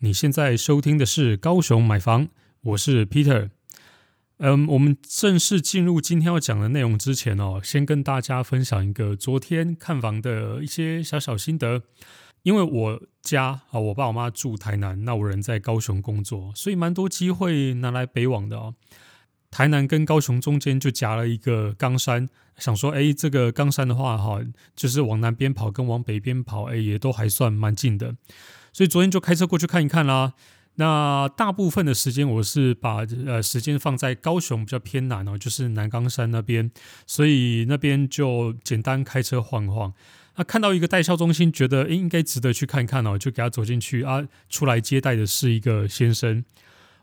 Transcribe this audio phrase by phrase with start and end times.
[0.00, 2.28] 你现在收听的是高雄买房，
[2.60, 3.50] 我是 Peter。
[4.36, 11.82] 嗯，我们正式进入今天要讲的内容之前哦，先跟大家分享一个昨天看房的一些小小心得。
[12.44, 18.76] 因为我家啊，我爸我妈住台南，那我人在高雄工作，所以蛮多机会拿来北往的哦。
[19.50, 24.40] 台南跟高雄中间就夹了一个冈山，想说，哎，这个冈山的话，哈，
[24.76, 28.14] 就是往南边跑跟往北边跑，哎，也都还算蛮近的。
[28.72, 30.34] 所以昨天就开车过去看一看啦。
[30.80, 36.70] 那大部分的时间我是把呃时间放在高雄比较偏南哦，就是南冈山那边，
[37.04, 39.92] 所以那边就简单开车晃晃。
[40.36, 44.24] 那看到一个代销中心，觉得应该值得去看看哦，就给他走进去啊。
[44.48, 46.44] 出来接待的是一个先生，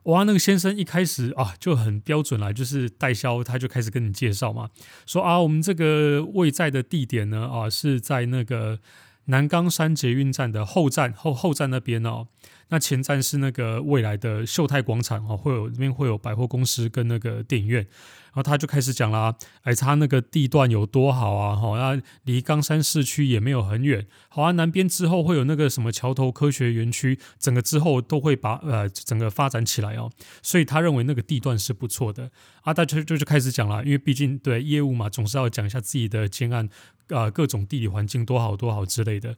[0.04, 4.70] 哇，那个先生一开始啊就很标准啦，就是代销他就开始跟你介绍嘛，
[5.06, 8.80] 说啊我们这个位在的地点呢啊是在那个。
[9.26, 12.28] 南冈山捷运站的后站后后站那边哦，
[12.70, 32.32] 那前站是那个未来的秀泰广场哦，会有那边会有百货公司跟那个电影院，然后他就开始讲啦，哎，他那个地段有多好啊，哈，那离冈山市区也没有很远，好啊，南边之后会有那个什么桥头科学园区，整个之后都会把呃整个发展起来哦，所以他认为那个地段是不错的。
[32.64, 36.68] 啊，大家就就开始讲了，因为毕竟对业务嘛，总是要讲一下自己的建案。
[37.10, 39.36] 啊，各种地理环境多好多好之类的，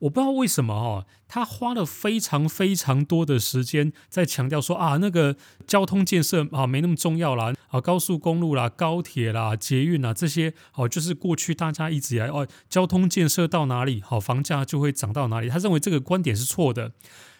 [0.00, 15.48] 我不知道为什么哦，他花了非常非常多的时间在强调说啊，那个交通建设啊没那么重要啦，啊高速公路啦、高铁啦、捷运啦这些哦，就是过去大家一直以来哦，交通建设到哪里，好房价就会涨到哪里。
[15.48, 16.92] 他认为这个观点是错的。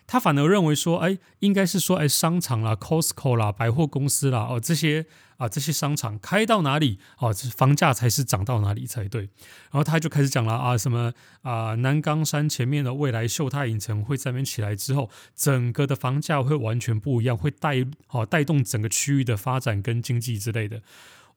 [0.07, 9.23] 他反而认为说，哎，应该是说，哎，商场啦、Costco 啦、百货公司啦，哦，这些啊，这些商场开到哪里，哦，房价才是涨到哪里才对。
[9.23, 11.13] 然后他就开始讲了啊，什么
[11.43, 20.81] 啊，南冈山前面的未来秀泰影城会在那边起来之后，整个的房价会完全不一样，会带哦带动整个区域的发展跟经济之类的。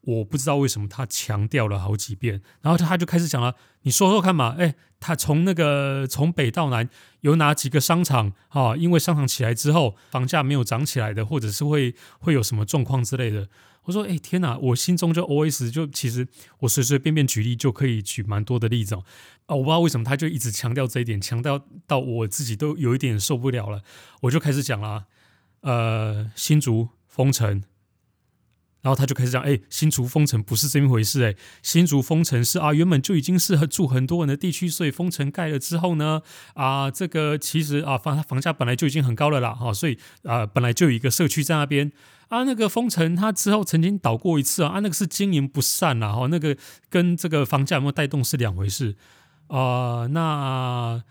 [0.02, 6.90] 我不知道为什么他强调了好几遍，然后他就开始讲了，你说说看嘛，哎，他从那个从北到南
[7.22, 8.76] 有哪几个商场啊？
[8.76, 13.50] 因为商场起来之后房价没有涨起来的，或者是会会有什么状况之类的。
[13.84, 16.28] 我说，哎，天哪，我心中就 OS 就其实
[16.60, 19.04] 我随随便便举例就可以举蛮多的例子哦。
[19.48, 23.82] 啊，我不知道为什么他就一直强调这一点，强调到我自己都有一点受不了了。
[24.22, 25.06] 我就开始讲了，
[25.62, 27.64] 呃，新竹丰城。
[28.82, 36.22] 然后他就开始讲，哎，新竹风城不是这么回事，哎，新竹风城是啊，原本就已经适合住很多人的地区，所以封城盖了之后呢，
[36.54, 41.92] 啊，这个其实啊房房价本来就已经很高了啦，哈，所以啊本来就有一个社区在那边，
[42.30, 46.56] 啊，那个封城它之后曾经倒过一次啊，啊，那个是经营不善啦，哈，那个
[46.90, 48.96] 跟这个房价有没有带动是两回事，
[49.48, 51.04] 啊，那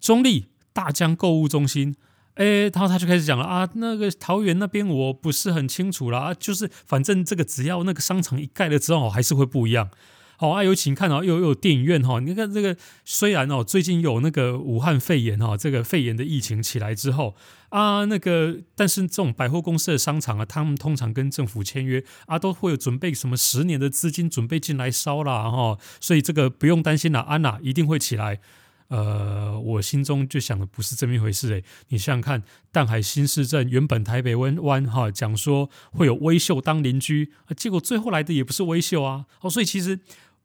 [0.00, 1.96] 中立大江购物中心。
[2.34, 9.88] 哎，然后他就开始讲了啊，那个桃园那边我不是很清楚啦，就是反正这个只要那个商场一盖了之后，还是会不一样。
[10.36, 17.36] 好啊，有请看到又有电影院哈，你看这个虽然哦最近有那个武汉肺炎哈，这个肺炎的疫情起来之后
[17.68, 28.40] 啊，那个但是这种百货公司的商场啊，他们通常跟政府签约啊，都会有准备什么十年的资金准备进来烧啦哈，所以这个不用担心啦，安娜一定会起来。
[28.88, 39.26] 呃，我心中就想的不是这么一回事诶，你想想看，淡海新市镇原本台北湾湾哈讲说会有威秀当邻居，啊结果最后来的也不是威秀啊。
[39.40, 39.98] 哦，所以其实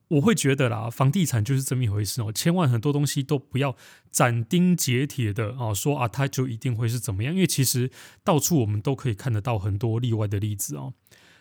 [0.07, 3.75] 我会觉得啦，房地产就是这么一回事哦，千万很多东西都不要
[4.09, 7.91] 斩钉截铁的哦说啊，它就一定会是怎么样，因为其实
[8.23, 10.93] 到处我们都可以看得到很多例外的例子哦。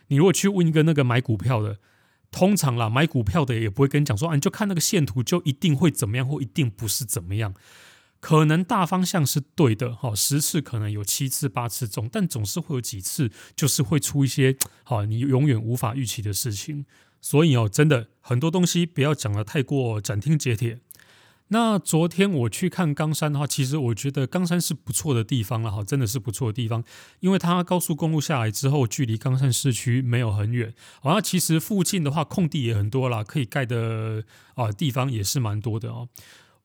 [0.08, 1.78] 你如果去问一个那个买股票的。
[2.30, 7.54] 通常啦，买股票的也不会跟你讲说啊，你就看那个线图就一定会怎么样，或一定不是怎么样。
[8.20, 16.84] 可能大方向是对的，哈，十次可能有七次八次中，但总是会有几次就是会出一些好你永远无法预期的事情。
[17.20, 20.80] 所以哦，真的很多东西不要讲的太过斩钉截铁。
[21.48, 26.84] 那昨天我去看冈山的话，其实我觉得冈山是不错的地方了哈，真的是不错的地方，
[27.20, 34.24] 因为它高速公路下来之后，距离冈山市区没有很远，好像其实附近的话空地也很多啦，可以盖的
[34.54, 36.08] 啊地方也是蛮多的哦。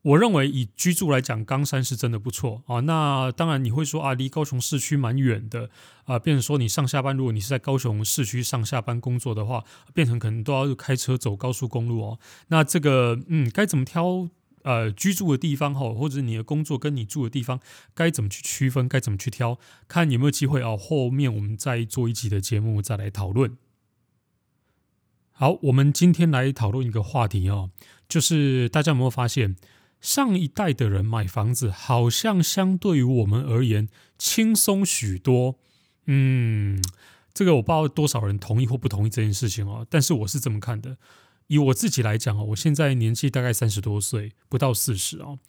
[0.01, 2.81] 我认为以居住来讲，冈山是真的不错啊。
[2.81, 5.69] 那当然你会说啊，离高雄市区蛮远的
[6.03, 9.63] 啊，变成说你上下班，如果你是在高雄市区上下班工作的话，
[9.93, 12.19] 变成可能都要开车走高速公路哦。
[12.49, 14.27] 那这个嗯，该怎么挑？
[14.63, 17.59] 呃，居住的地方哈，或者你的工作跟你住的地方，
[17.93, 18.89] 该怎么去区分？
[18.89, 19.59] 该怎么去挑？
[19.87, 20.75] 看有没有机会啊？
[20.75, 23.57] 后面我们再做一集的节目，再来讨论。
[25.31, 27.71] 好，我们今天来讨论一个话题哦，
[28.07, 29.55] 就是大家有没有发现，
[29.99, 35.59] 上一代的人买房子好像相对于我们而言轻松许多。
[36.05, 36.81] 嗯，
[37.33, 40.97] 这个我不知道多少人同意或不同意这件事情哦，但是我是这么看的。
[41.53, 45.39] 以我自己来讲哦，我现在年纪大概三十多岁，不到四十哦。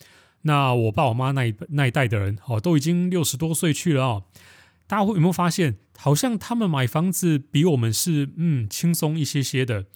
[0.43, 4.25] 那我爸我妈那一那一代的人哦，都已经六十多岁去了哦。
[4.87, 9.87] 大家会有没有发现，好像他们买房子比我们是嗯轻松一些些的？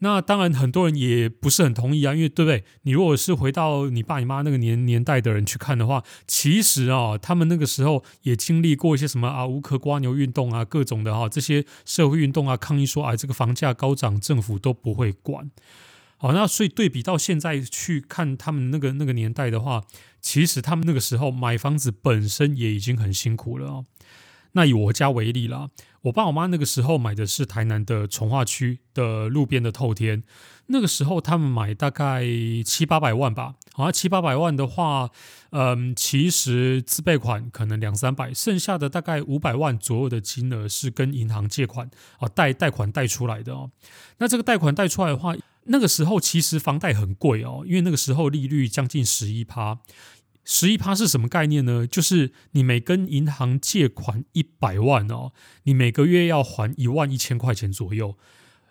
[0.00, 2.64] 那当然，很多人也不是很同意啊，因为对不对？
[2.82, 15.50] 你如果是回到你爸你妈那个年年代的人去看的话，其实啊，他们那个时候也经历过一些什么啊，无壳蜗牛运动啊，各种的哈、这些社会运动啊，抗议说啊，这个房价高涨，政府都不会管。
[16.18, 19.84] 好，那所以对比到现在去看他们那个那个年代的话，
[20.20, 23.84] 其实他们那个时候买房子本身也已经很辛苦了。
[24.56, 25.68] 那以我家为例啦，
[26.00, 30.22] 我爸我妈那个时候买的是台南的重划区的路边的透天，
[30.68, 32.24] 那个时候他们买大概
[32.64, 35.10] 七八百万吧，好像七八百万的话，
[35.50, 43.70] 嗯，其实自备款可能两三百，剩下的大概五百万左右的金额是跟银行借款啊贷贷款贷出来的哦。
[44.16, 49.80] 那这个贷款贷出来的话，那个时候其实房贷很贵哦，因为那个时候利率将近十一趴。
[50.48, 51.84] 十一趴是什么概念呢？
[51.84, 55.32] 就是你每跟银行借款一百万哦，
[55.64, 58.16] 你每个月要还一万一千块钱左右。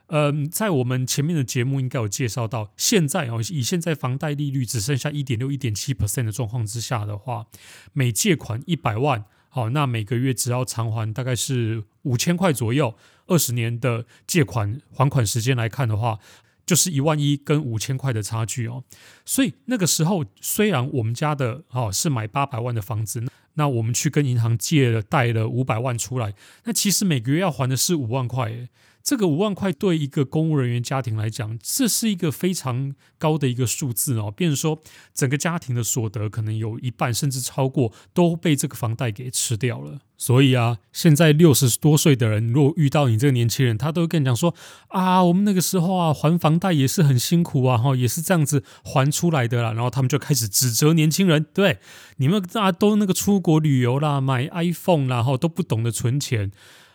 [0.08, 7.48] 嗯，在我们前面的节目应该有介绍到，现在哦，以现在房贷利率只剩下一点六、一点七 percent 的状况之下的话，
[7.92, 12.96] 每借款一百万，好，那每个月只要偿还大概是五千块左右。
[13.28, 16.20] 二十年的借款还款时间来看的话。
[16.66, 18.84] 就是一万一跟五千块的差距哦，
[19.24, 23.24] 所以那个时候虽然我们家的哦是买八百万的房子，
[23.54, 26.34] 那我们去跟银行借了贷了五百万出来，
[26.64, 28.70] 那其实每个月要还的是五万块。
[29.06, 34.34] 这个五万块对一个公务人员家庭来讲，这是一个非常高的一个数字哦。
[34.36, 34.82] 变成说，
[35.14, 40.00] 整个家庭的所得可能有一半甚至超过都被这个房贷给吃掉了。
[40.18, 44.56] 所以啊，现在六十多岁的人，如果遇到你这个年轻人，他都会跟你讲说
[44.88, 49.72] 啊，我们那个时候啊还房贷也是很辛苦啊，哈，也是这样子还出来的啦。
[49.74, 51.78] 然后他们就开始指责年轻人，对，
[52.18, 56.52] 你们啊都那个出国旅游啦，买 iPhone 啦，然后都不懂得存钱，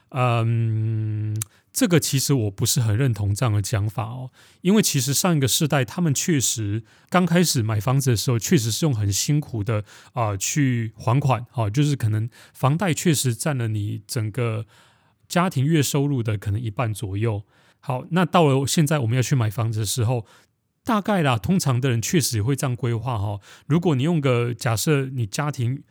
[0.08, 1.40] 嗯。
[1.72, 4.30] 这个其实我不是很认同这样的讲法哦，
[4.60, 14.66] 因为其实上一个世代他们确实刚开始买房子的时候，确实是用很辛苦的啊、去还款，哈、哦，就是可能房贷确实占了你整个
[15.28, 17.44] 家庭月收入的可能一半左右。
[17.78, 20.26] 好，那到了现在我们要去买房子的时候，
[20.84, 23.40] 大概啦，通常的人确实也会这样规划哈、哦。
[23.66, 25.84] 如果你用个假设，你家庭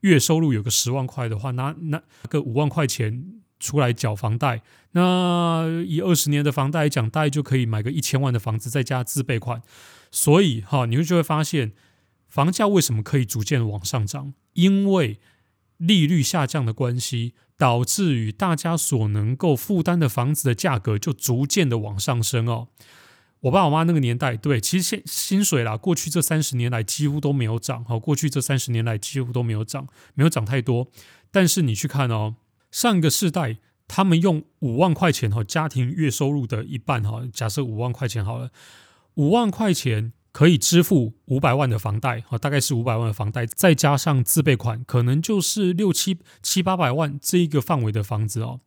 [0.00, 3.40] 月收入有个十万块的话，拿拿个五万块钱。
[3.64, 9.62] 出来缴房贷，那以二十年的房贷来讲，大概就可以买个一千万的房子，再加自备款。
[10.10, 11.72] 所以哈，你会就会发现，
[12.28, 14.34] 房价为什么可以逐渐往上涨？
[14.52, 15.18] 因为
[15.78, 22.68] 利率下降的关系，导致于大家所能够负担的房子的价格就逐渐的往上升哦。
[23.40, 27.82] 我爸我妈那个年代，对，其实薪薪水啦，过去这三十年来几乎都没有涨。
[27.86, 30.88] 好，过去这三十年来几乎都没有涨，没有涨太多。
[31.30, 32.34] 但是你去看哦。
[32.74, 38.50] 上个世代，他们用五万块钱哈，家庭月收入的一半哈，假设五万块钱好了，
[39.14, 48.58] 五万块钱可以支付五百万的房贷哈，大概是五百万的房贷，再加上自备款，可能就是六七七八百万这一个范围的房子哦。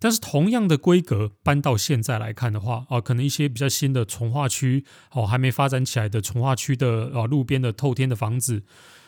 [0.00, 8.64] 但是同样的规格搬到现在来看的话啊，可能一些比较新的从化区哦，还没发展起来的从化区的啊，路边的透天的房子。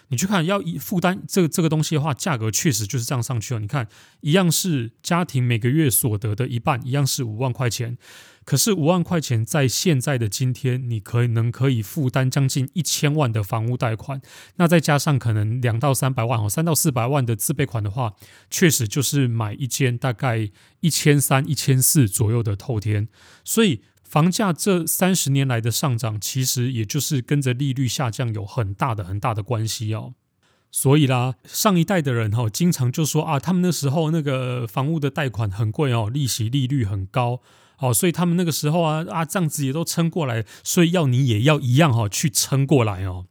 [0.08, 3.60] 你去看要以负担这个这个东西的话，价格确实就是这样上去了。
[3.60, 3.88] 你看，
[4.20, 7.98] 一样是家庭每个月所得的一半，一样是五万块钱。
[8.44, 14.22] 可是五万块钱在现在的今天，你可以能可以负担将近一千万的房屋贷款。
[14.54, 18.14] 那再加上可能两到三百万哦，三到四百万的自备款的话，
[18.48, 20.48] 确实就是买一间大概
[20.78, 23.08] 一千三、一千四左右的透天。
[23.44, 23.82] 所以。
[24.08, 30.14] 房价这三十年来的上涨，其实也就是跟着利率下降有很大的很大的关系哦。
[30.70, 37.40] 所以啦，上一代的人哈，经常就说啊，他们那时候那个房屋的贷款很贵哦，利息利率很高
[37.78, 43.26] 哦，所以他们那个时候啊啊，这样子也都撑过来，所以要你也要一样哈，去撑过来哦。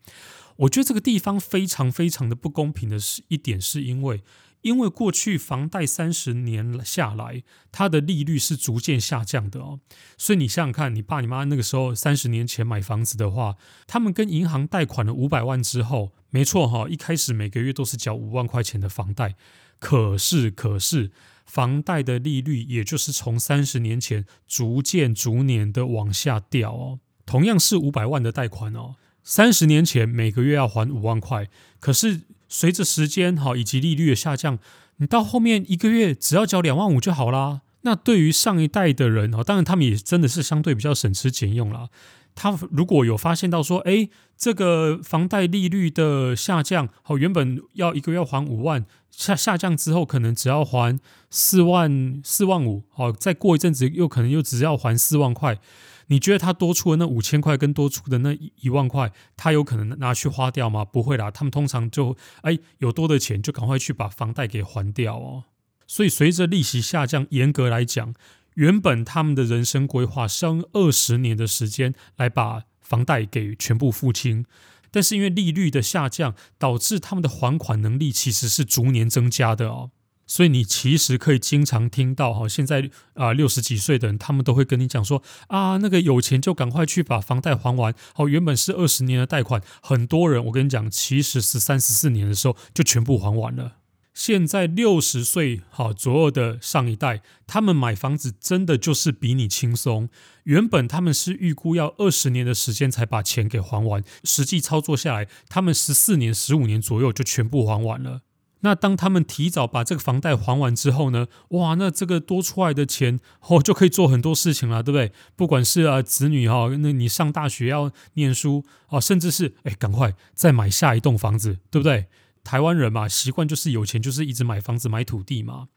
[0.58, 4.22] 我觉得这个地方非常非常的不公平的是一点，是因为。
[4.66, 9.80] 因为过去房贷三十年下来，它的利率是逐渐下降的哦，
[10.18, 19.36] 所以你想想看，你爸你妈那个时候三十年前买房子的话，他们跟银行贷款了五百万之后，没错哈，一开始每个月都是缴五万块钱的房贷，
[19.78, 21.12] 可是可是
[21.46, 28.96] 房贷的利率也就是从三十年前逐渐逐年的往下掉哦，同样是五百万的贷款哦。
[29.24, 34.60] 三十年前每个月要还五万块，可是随着时间哈以及利率的下降，
[34.98, 37.62] 你到后面一个月只要缴两万五就好啦。
[37.82, 41.90] 那对于上一代的人，当然他们也真的是相对比较省吃俭用啦。
[42.34, 51.00] 他如果有发现到说，哎，这个房贷利率的下降，好，原本要一个月还五万，下下降之后，可能只要还
[51.30, 55.60] 四万四万五，好，再过一阵子又可能又只要还四万块。
[56.08, 60.86] 你觉得他多出的那五千块跟多出的那一万块，他有可能拿去花掉吗？
[60.86, 65.46] 不会啦，他们通常就哎有多的钱就赶快去把房贷给还掉哦。
[65.88, 68.14] 所以，随着利息下降，严格来讲，
[68.56, 74.46] 原本他们的人生规划是要用二十年的时间来把房贷给全部付清。
[74.90, 79.92] 但是，因为利率的下降，导致他们的还款能力其实是逐年增加的哦。
[80.28, 87.94] 所以，你其实可以经常听到哈，现在啊六十几岁的人，他们都会跟你讲说啊，那个有钱就赶快去把房贷还完。
[88.14, 93.74] 好，原本是二十年的贷款，很多人我跟你讲，其实十三、十四年的时候就全部还完了。
[94.16, 100.10] 现在六十岁好左右的上一代，他们买房子真的就是比你轻松。
[100.46, 108.22] 原本他们是预估要二十年的时间才把钱给还完，实际操作下来，他们十四年、十五年左右就全部还完了。
[108.66, 111.28] 那当他们提早把这个房贷还完之后呢？
[111.50, 115.12] 哇，那这个多出来的钱哦，就可以做很多事情了，对不对？
[115.36, 122.08] 不管是啊子女哈，那你上大学要念书啊，甚至是哎，赶快再买下一栋房子，对不对？
[122.44, 125.68] 台湾人嘛，习惯就是有钱就是一直买房子买土地嘛，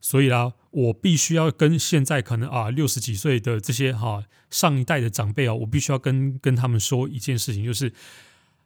[0.00, 7.92] 所以啦，我必须要跟现在可能啊六十几岁的这些哈上一代的长辈哦，我必须要跟跟他们说一件事情，就是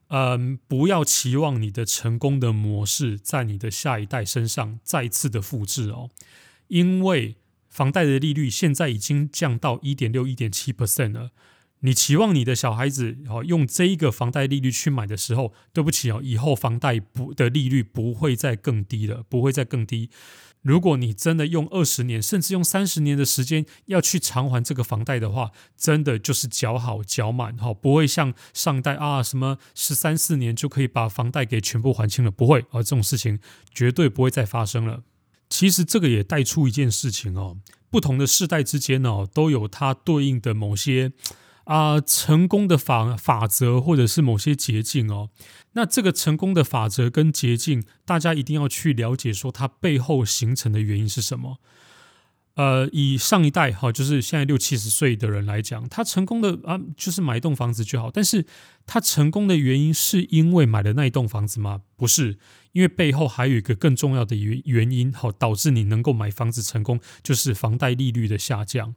[0.09, 6.11] 嗯，不要期望你的成功的模式在你的下一代身上再次的复制哦，
[6.69, 7.37] 因为
[7.69, 11.31] 房贷的利率现在已经降到一点六、一点七 percent 了。
[11.81, 20.11] 你期望你的小孩子哦用这一个房贷利率去买的时候，对不起哦，以后房贷不的利率不会再更低了，不会再更低。
[20.63, 33.39] 如果你真的用二十年，甚至用三十年的时间要去偿还这个房贷的话，真的就是缴好缴满哈，不会像上代啊什么十三四年就可以把房贷给全部还清了，不会啊，这种事情
[33.73, 35.05] 绝对不会再发生了。
[35.49, 41.13] 其实这个也带出一件事情哦，不同的世代之间哦，都有它对应的某些。
[41.67, 45.31] 啊、成功的法法则或者是某些捷径哦，
[45.73, 51.59] 那这个成功的法则跟捷径，大家一定要去了解，说它背后形成的原因是什么。
[52.55, 58.11] 呃，以上一代哈，就是现在六七十岁的人来讲，他成功的啊，就是买一栋房子就好。
[58.11, 58.47] 但是
[58.87, 61.83] 他成功的原因是因为买了那一栋房子吗？
[61.97, 62.39] 不是，
[62.73, 68.95] 因为背后还有一个更重要的原原因，好，导致你能够买房子成功，就是房贷利率的下降。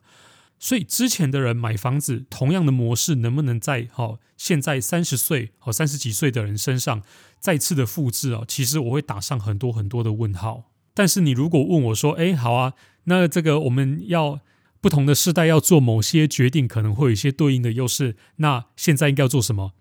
[0.59, 7.01] 所以之前的人买房子，同样的模式能不能在好现在三十岁好三十几岁的人身上
[7.39, 8.43] 再次的复制啊？
[8.45, 10.65] 其实我会打上很多很多的问号。
[10.93, 12.73] 但是你如果问我说，哎，好啊，
[13.05, 14.41] 那这个我们要
[14.81, 18.17] 不同的世代要做某些决定，可能会有一些对应的优势。
[18.37, 19.71] 那现在应该要做什么？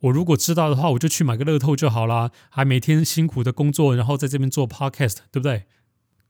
[0.00, 5.64] 我如果知道的话，我就去买个乐透就好啦，还每天辛苦的工作，然后在这边做 podcast，对不对？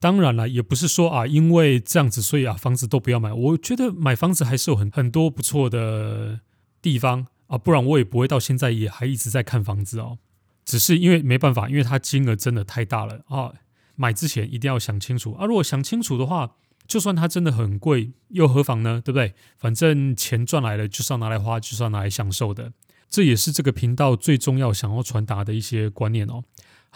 [0.00, 3.32] 当然了，也不是说啊，因为这样子，所以啊，房子都不要买。
[3.32, 6.40] 我觉得买房子还是有很很多不错的
[6.80, 10.18] 地方啊，不然我也不会到现在也还一直在看房子哦。
[10.64, 13.52] 只是因为没办法，因为它金额真的太大了啊。
[13.96, 15.44] 买之前一定要想清楚啊。
[15.46, 16.52] 如果想清楚的话，
[16.86, 19.02] 就算它真的很贵，又何妨呢？
[19.04, 19.34] 对不对？
[19.56, 22.72] 反正钱赚来了就是要拿来花，就是要拿来享受的。
[23.10, 26.44] 这也是这个频道最重要想要传达的一些观念哦。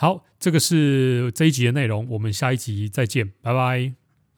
[0.02, 4.01] 好，这个是这一集的内容，我们下一集再见，拜拜。